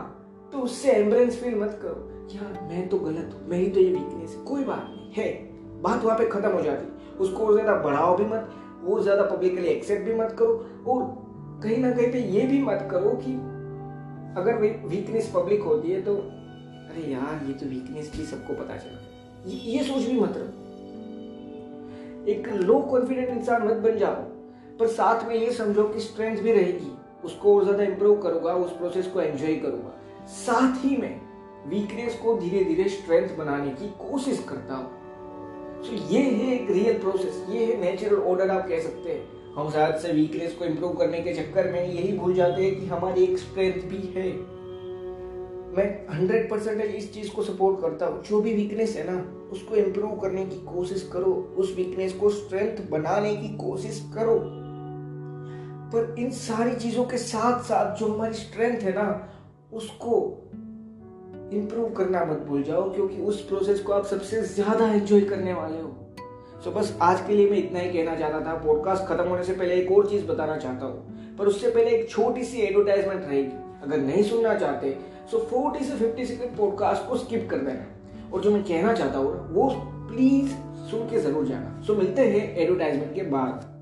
तो 0.53 0.59
उससे 0.59 0.91
एंबुलेंस 0.91 1.37
फील 1.37 1.55
मत 1.55 1.79
करो। 1.81 2.11
यार 2.35 2.59
मैं 2.69 2.87
तो 2.89 2.97
गलत 2.99 3.33
हूँ। 3.33 3.47
मेरी 3.49 3.69
तो 3.69 3.79
ये 3.79 3.89
वीकनेस 3.89 4.35
है। 4.35 4.43
कोई 4.45 4.63
बात 4.63 4.87
नहीं। 4.89 5.11
है। 5.13 5.31
बात 5.81 6.03
वहाँ 6.03 6.17
पे 6.17 6.25
खत्म 6.27 6.49
हो 6.49 6.61
जाती। 6.61 7.17
उसको 7.23 7.45
और 7.45 7.53
ज़्यादा 7.53 7.73
बढ़ाओ 7.81 8.15
भी 8.17 8.25
मत। 8.25 8.49
वो 8.83 8.99
ज़्यादा 9.01 9.23
पब्लिकली 9.25 9.67
एक्सेप्ट 9.67 10.05
भी 10.05 10.13
मत 10.15 10.35
करो। 10.39 10.53
और 10.87 11.03
कहीं 11.63 11.77
ना 11.77 11.91
कहीं 11.91 12.11
पे 12.11 12.19
ये 12.31 12.45
भी 12.47 12.61
मत 12.61 12.87
करो 12.91 13.09
कि 13.21 13.33
अगर 14.39 14.57
वीकनेस 14.87 15.31
पब्लिक 15.35 15.61
होती 15.63 15.91
है 15.91 16.01
तो 16.01 16.15
अरे 16.15 17.01
यार 17.11 17.45
ये 17.47 17.53
तो 17.53 17.65
वीकनेस 17.65 18.11
थी 18.17 18.25
सबको 18.25 18.53
पता 18.53 18.77
चला। 18.77 18.99
ये, 19.45 19.57
ये 19.57 19.83
सोच 19.83 20.03
भी 20.03 20.19
मत 20.19 20.33
रखो 20.37 20.63
एक 22.31 22.47
लो 22.61 22.79
कॉन्फिडेंट 22.81 23.29
इंसान 23.29 23.67
मत 23.67 23.77
बन 23.79 23.97
जाओ। 23.97 24.15
पर 24.79 24.87
साथ 24.89 25.27
में 25.27 25.35
ये 25.35 25.51
समझो 25.53 25.83
कि 25.83 25.99
स्ट्रेंथ 25.99 26.37
भी 26.37 26.51
रहेगी। 26.51 26.91
उसको 27.25 27.55
और 27.55 27.63
ज़्यादा 27.63 27.83
इंप्रूव 27.83 28.21
करूँगा 28.21 28.53
उस 28.55 28.71
प्रोसेस 28.77 29.07
को 29.07 29.21
एंजॉय 29.21 29.55
करूँगा। 29.55 29.93
साथ 30.27 30.85
ही 30.85 30.97
में 30.97 31.21
वीकनेस 31.67 32.15
को 32.15 32.37
धीरे 32.37 32.63
धीरे 32.63 32.89
स्ट्रेंथ 32.89 33.37
बनाने 33.37 33.69
की 33.69 33.87
कोशिश 33.87 34.45
करता 34.49 34.75
हूँ। 34.75 34.85
तो 35.81 36.13
ये 36.13 36.21
है 36.21 36.53
एक 36.55 36.71
रियल 36.71 36.99
प्रोसेस 36.99 37.45
ये 37.49 37.65
है 37.65 37.81
नेचुरल 37.81 38.21
ऑर्डर 38.21 38.49
आप 38.49 38.67
कह 38.67 38.79
सकते 38.79 39.09
हैं। 39.09 39.53
हम 39.53 39.69
शायद 39.69 39.95
से 39.95 40.11
वीकनेस 40.11 40.53
को 40.53 40.65
इम्प्रूव 40.65 40.93
करने 40.93 41.21
के 41.21 41.33
चक्कर 41.33 41.71
में 41.71 41.87
यही 41.87 42.17
भूल 42.17 42.33
जाते 42.33 42.65
हैं 42.65 42.79
कि 42.79 42.85
हमारी 42.85 43.23
एक 43.23 43.37
स्ट्रेंथ 43.37 43.81
भी 43.81 44.13
है। 44.15 44.31
मैं 45.77 46.07
हंड्रेड 46.15 46.49
परसेंटेज 46.49 46.95
इस 46.95 47.13
चीज़ 47.13 47.31
को 47.31 47.43
सपोर्ट 47.43 47.81
करता 47.81 48.05
हूँ। 48.05 48.23
जो 48.23 48.41
भी 48.41 48.53
वीकनेस 48.53 48.95
है 48.95 49.11
ना, 49.11 49.49
उसको 49.51 49.75
इम्प्रूव 49.75 50.19
करने 50.19 50.45
की 50.45 50.55
कोशिश 50.55 51.09
करो। 51.13 51.55
उस 51.57 51.75
वीकनेस 51.75 52.13
को 52.13 52.29
स्ट्रेंथ 52.29 52.89
बनाने 52.89 53.35
की 53.35 53.55
कोशिश 53.57 54.11
करो। 54.15 54.39
पर 55.85 56.15
इन 56.19 56.31
सारी 56.31 56.75
चीज़ों 56.75 57.03
के 57.03 57.17
साथ 57.17 57.63
साथ 57.63 57.95
जो 57.95 58.13
हमारी 58.13 58.33
स्ट्रेंथ 58.33 58.79
है 58.79 58.93
ना 58.93 59.31
उसको 59.71 60.17
इम्प्रूव 61.53 61.89
करना 61.89 62.23
मत 62.25 62.37
भूल 62.47 62.63
जाओ, 62.63 62.89
क्योंकि 62.93 63.21
उस 63.21 63.41
प्रोसेस 63.47 63.79
को 63.79 63.93
आप 63.93 64.05
सबसे 64.05 64.41
ज़्यादा 64.43 64.87
एंजॉय 64.87 65.21
करने 65.21 65.53
वाले 65.53 65.81
हो। 65.81 65.95
सो 66.63 66.71
बस 66.71 66.97
आज 67.01 67.25
के 67.27 67.33
लिए 67.33 67.49
मैं 67.49 67.57
इतना 67.57 67.79
ही 67.79 67.89
कहना 67.89 68.15
चाहता 68.15 68.39
था। 68.45 68.53
पॉडकास्ट 68.57 69.03
खत्म 69.03 69.27
होने 69.29 69.43
से 69.43 69.53
पहले 69.53 69.75
एक 69.75 69.91
और 69.91 70.09
चीज़ 70.09 70.25
बताना 70.25 70.57
चाहता 70.57 70.85
हूँ। 70.85 71.35
पर 71.37 71.47
उससे 71.47 71.69
पहले 71.69 71.91
एक 71.91 72.09
छोटी 72.09 72.43
सी 72.43 72.61
एडवर्टाइजमेंट 72.61 73.23
रहेगी। 73.23 73.51
अगर 73.83 73.97
नहीं 73.97 74.23
सुनना 74.23 74.55
चाहते 74.55 74.97
सो 75.31 75.39
फोर्टी 75.51 75.85
से 75.85 75.95
फिफ्टी 75.97 76.25
सेकेंड 76.25 76.55
पॉडकास्ट 76.57 77.07
को 77.09 77.17
स्किप 77.17 77.47
कर 77.49 77.57
देना। 77.57 78.31
और 78.33 78.41
जो 78.41 78.51
मैं 78.51 78.63
कहना 78.63 78.93
चाहता 78.93 79.17
हूँ, 79.17 79.53
वो 79.53 79.69
प्लीज़ 80.09 80.49
सुन 80.89 81.07
के 81.09 81.19
ज़रूर 81.19 81.45
जाना। 81.45 81.81
सो 81.81 81.95
मिलते 81.95 82.21
हैं 82.21 82.55
एडवर्टाइजमेंट 82.57 83.13
के 83.15 83.21
बाद। 83.21 83.73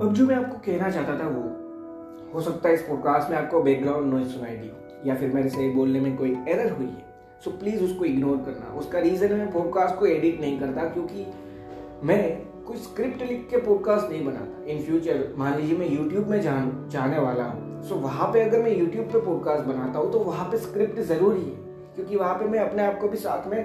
अब 0.00 0.12
जो 0.14 0.26
मैं 0.26 0.34
आपको 0.36 0.56
कहना 0.56 0.90
चाहता 0.90 1.18
था 1.18 1.28
वो 1.28 1.42
हो 2.34 2.40
सकता 2.40 2.68
है 2.68 2.74
इस 2.74 2.82
पॉडकास्ट 2.82 3.30
में 3.30 3.36
आपको 3.36 3.62
बैकग्राउंड 3.62 4.12
नॉइज़ 4.14 4.28
सुनाई 4.28 4.56
दी 4.56 4.70
या 5.10 5.14
फिर 5.14 5.32
मेरे 5.32 5.48
से 5.48 5.68
बोलने 5.68 6.00
में 6.00 6.16
कोई 6.16 6.30
एरर 6.48 6.70
हुई 6.70 6.86
है। 6.86 7.04
सो 7.44 7.50
so, 7.50 7.56
प्लीज़ 7.56 7.82
उसको 7.84 8.04
इग्नोर 8.04 8.36
करना। 8.36 8.78
उसका 8.78 8.98
रीज़न 8.98 9.26
है 9.26 9.38
मैं 9.38 9.52
पॉडकास्ट 9.52 9.94
को 9.94 10.06
एडिट 10.06 10.40
नहीं 10.40 10.60
करता 10.60 10.84
क्योंकि 10.84 11.26
मैं 12.04 12.22
कोई 12.64 12.76
स्क्रिप्ट 12.76 13.22
लिख 13.22 13.46
के 13.50 13.56
पॉडकास्ट 13.56 14.10
नहीं 14.10 14.24
बनाता। 14.24 14.64
इन 14.64 14.82
फ्यूचर 14.82 15.34
मान 15.38 15.56
लीजिए 15.56 15.78
मैं 15.78 15.88
यूट्यूब 15.88 16.28
में 16.28 16.40
जान 16.40 16.88
जाने 16.92 17.18
वाला 17.18 17.44
हूँ। 17.44 17.82
सो 17.82 17.94
so, 17.94 18.00
वहाँ 18.00 18.32
पे 18.32 18.40
अगर 18.40 18.62
मैं 18.62 18.76
यूट्यूब 18.78 19.06
पे 19.06 19.20
पॉडकास्ट 19.20 19.64
बनाता 19.64 19.98
हूँ 19.98 20.12
तो 20.12 20.18
वहाँ 20.18 20.50
पे 20.50 20.58
स्क्रिप्ट 20.58 21.00
ज़रूरी 21.00 21.44
है। 21.44 21.56
क्योंकि 21.94 22.16
वहाँ 22.16 22.34
पे 22.34 22.44
मैं 22.44 22.58
अपने 22.58 22.86
आप 22.86 22.98
को 23.00 23.08
भी 23.08 23.16
साथ 23.16 23.48
में 23.50 23.58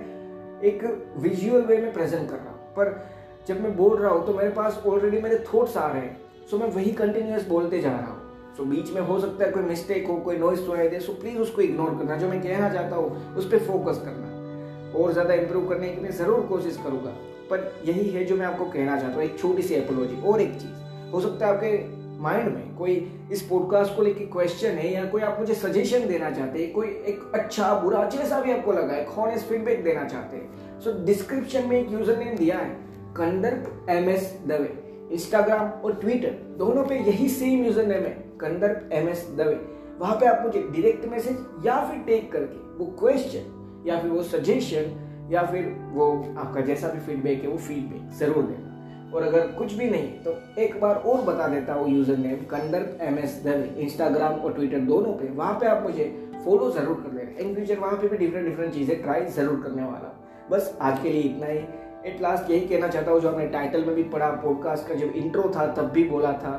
एक 0.62 1.14
विजुअल 1.18 1.62
वे 1.62 1.78
में 1.78 1.94
प्रेजेंट 1.94 2.30
कर 2.30 2.36
रहा 2.36 2.50
हूँ। 2.50 2.74
पर 2.74 3.10
जब 3.48 3.62
मैं 3.62 3.76
बोल 3.78 3.98
रहा 3.98 4.12
हूँ 4.12 4.26
तो 4.26 4.34
मेरे 4.34 4.50
पास 4.50 4.82
ऑलरेडी 4.88 5.22
मेरे 5.22 5.38
थॉट्स 5.48 5.76
आ 5.78 5.88
रहे 5.88 6.02
हैं। 6.02 6.48
सो 6.50 6.58
मैं 6.58 6.68
वही 6.72 6.92
कंटिन्यूस 6.94 7.48
बोलते 7.48 7.80
जा 7.82 7.90
रहा 7.90 8.12
हूँ। 8.12 8.56
सो 8.58 8.64
बीच 8.66 8.92
में 8.94 9.02
हो 9.02 9.20
सकता 9.20 9.46
है 9.46 9.52
कोई 9.52 9.64
मिस्टेक 9.64 10.08
हो, 10.08 10.16
कोई 10.18 10.38
नॉइस 10.38 10.66
सुनाई 10.66 10.88
दे 10.90 11.00
सो 11.00 11.14
प्लीज़ 11.14 11.38
उसको 11.38 11.62
इग्नोर 11.62 11.98
करना। 11.98 12.18
जो 12.18 12.30
मैं 12.30 12.42
कहना 12.42 12.70
चाहता 12.74 12.96
हूँ, 12.96 13.36
उस 13.36 13.50
पर 13.52 13.60
फोकस 13.68 14.02
करना। 14.06 15.00
और 15.00 15.12
ज़्यादा 15.14 15.34
इम्प्रूव 15.34 15.68
करने 15.70 15.90
की 15.90 16.02
मैं 16.02 16.12
ज़रूर 16.12 16.42
कोशिश 16.50 16.80
करूँगा। 16.84 17.12
पर 17.50 17.72
यही 17.86 18.10
है 18.10 18.24
जो 18.26 18.36
मैं 18.36 18.46
आपको 18.46 18.66
कहना 18.66 19.00
चाहता 19.00 19.16
हूँ, 19.16 19.24
एक 19.24 19.38
छोटी 19.40 19.62
सी 19.62 19.76
एपोलॉजी 19.76 20.22
और 20.22 20.42
एक 20.42 20.54
चीज़, 20.54 21.12
हो 21.12 21.22
सकता 21.22 21.46
है 21.46 21.54
आपके 21.54 22.22
माइंड 22.24 22.48
में 22.54 22.76
कोई 22.78 22.96
इस 23.32 23.42
पॉडकास्ट 23.42 23.96
को 23.96 24.02
लेके 24.02 24.26
क्वेश्चन 24.26 24.70
है, 24.70 24.92
या 24.94 25.06
कोई 25.06 25.22
आप 25.22 25.40
मुझे 25.40 25.54
सजेशन 25.56 26.08
देना 26.08 26.32
चाहते 26.32 26.60
हैं, 26.60 26.72
कोई 26.74 26.88
एक 26.88 27.32
अच्छा 27.36 27.74
बुरा, 27.82 28.04
जैसा 28.10 28.40
भी 28.42 28.52
आपको 28.52 28.72
लगा 28.72 28.94
है 28.94 29.06
हॉनेस्ट 29.16 29.48
फीडबैक 29.48 29.84
देना 29.84 30.04
चाहते 30.06 30.38
हैं। 30.38 30.80
सो 30.80 30.92
डिस्क्रिप्शन 31.06 31.68
में 31.68 31.80
एक 31.80 31.92
यूज़र 31.92 32.18
नेम 32.18 32.36
दिया 32.36 32.58
है। 32.58 32.87
Kandarp, 33.18 33.86
M 33.90 34.10
S, 34.10 34.32
Dave. 34.48 34.70
Instagram 35.14 35.70
और 35.82 35.94
ट्विटर, 35.96 36.32
दोनों 36.58 36.84
पे 36.86 36.96
यही 36.98 37.28
सेम 37.30 37.66
यूज़र 37.66 37.86
नेम 37.86 38.04
है, 38.04 38.12
कंदर्प, 38.40 38.90
एम 38.94 39.10
एस, 39.10 39.28
दवे। 39.38 39.60
वहाँ 40.00 40.16
पे 40.16 40.26
आप 40.26 40.42
मुझे 40.46 40.60
डायरेक्ट 40.62 41.06
मैसेज 41.08 41.66
या 41.66 41.80
फिर 41.86 42.00
टेक 42.08 42.32
करके 42.32 42.66
वो 42.78 42.86
क्वेश्चन 43.00 43.84
या 43.88 44.00
फिर 44.00 44.12
वो 44.12 44.24
सजेशन 44.26 45.30
या 45.32 45.42
फिर 45.46 45.76
वो 45.94 46.12
आपका 46.38 46.62
जैसा 46.62 46.88
भी 46.88 47.00
फीडबैक 47.02 47.42
है, 47.42 47.48
वो 47.50 47.58
फीडबैक 47.58 48.12
ज़रूर 48.20 48.44
देना। 48.44 49.12
और 49.16 49.24
अगर 49.24 49.48
कुछ 49.58 49.74
भी 49.74 49.90
नहीं 49.90 50.10
तो 50.24 50.36
एक 50.62 50.80
बार 50.82 50.96
और 50.96 51.22
बता 51.24 51.48
देता 51.48 51.74
हूँ 51.74 51.90
user 51.90 52.18
name 52.18 52.44
Kandarp, 52.52 52.98
M 53.02 53.18
S, 53.20 53.42
Dave. 53.46 53.74
Instagram 53.82 54.34
और 54.34 54.54
ट्विटर 54.54 54.80
दोनों 54.88 55.14
पे, 55.14 55.30
वहाँ 55.32 55.54
पे 55.60 55.68
आप 55.68 55.84
मुझे 55.84 56.06
फॉलो 56.46 56.70
ज़रूर 56.72 56.96
कर 57.04 57.16
लेना 57.16 57.40
इन 57.40 57.54
फ्यूचर 57.56 57.80
वहाँ 57.80 57.98
पे 57.98 58.08
भी 58.08 58.18
डिफरेंट 58.18 58.48
डिफरेंट 58.48 58.74
चीज़ें 58.74 59.02
ट्राई 59.02 59.26
ज़रूर 59.38 59.62
करने 59.64 59.84
वाला 59.84 60.14
बस 60.52 60.78
आज 60.82 61.02
के 61.04 61.10
लिए 61.10 61.22
इतना 61.22 61.46
ही। 61.46 61.60
एट 62.06 62.22
लास्ट 62.22 62.50
यही 62.52 62.68
कहना 62.68 62.88
चाहता 62.88 63.12
हूँ, 63.12 63.20
जो 63.20 63.30
हमने 63.30 63.48
टाइटल 63.48 63.86
में 63.86 63.96
भी 63.96 64.04
पढ़ा 64.04 64.30
पॉडकास्ट 64.30 64.88
का, 64.88 64.96
जब 64.96 65.12
इंट्रो 65.12 65.52
था, 65.56 65.74
तब 65.74 65.84
भी 65.84 66.04
बोला 66.04 66.32
था 66.34 66.58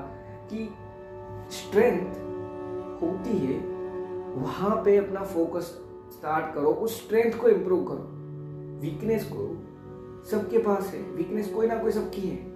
कि 0.52 0.68
स्ट्रेंथ 1.50 2.16
होती 3.02 3.38
है, 3.38 3.59
वहाँ 4.35 4.83
पे 4.85 4.97
अपना 4.97 5.23
फोकस 5.23 5.64
स्टार्ट 6.12 6.54
करो, 6.54 6.71
उस 6.71 7.04
स्ट्रेंथ 7.04 7.33
को 7.33 7.49
इम्प्रूव 7.49 7.85
करो। 7.85 8.09
वीकनेस 8.80 9.25
को 9.33 9.47
सबके 10.30 10.59
पास 10.59 10.92
है 10.95 11.00
वीकनेस 11.00 11.52
कोई 11.52 11.66
ना 11.66 11.78
कोई 11.78 11.90
सबकी 11.90 12.21
है। 12.21 12.47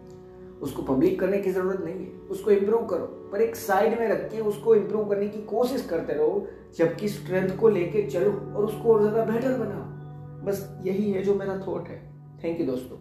उसको 0.62 0.82
पब्लिक 0.82 1.20
करने 1.20 1.38
की 1.38 1.50
ज़रूरत 1.50 1.80
नहीं 1.80 1.94
है, 1.94 2.12
उसको 2.30 2.50
इम्प्रूव 2.50 2.86
करो। 2.86 3.06
पर 3.32 3.40
एक 3.40 3.56
साइड 3.56 3.98
में 4.00 4.08
रख 4.08 4.30
के 4.30 4.40
उसको 4.40 4.74
इम्प्रूव 4.74 5.08
करने 5.08 5.28
की 5.28 5.42
कोशिश 5.42 5.86
करते 5.86 6.12
रहो, 6.12 6.46
जबकि 6.76 7.08
स्ट्रेंथ 7.08 7.56
को 7.58 7.68
लेके 7.68 8.02
चलो 8.02 8.30
और 8.30 8.64
उसको 8.64 8.92
और 8.94 9.00
ज़्यादा 9.00 9.24
बेटर 9.32 9.58
बनाओ। 9.58 10.44
बस 10.46 10.80
यही 10.84 11.10
है 11.12 11.22
जो 11.22 11.34
मेरा 11.34 11.58
थॉट 11.68 11.88
है। 11.88 12.11
थैंक 12.44 12.60
यू 12.60 12.66
दोस्तों। 12.66 12.96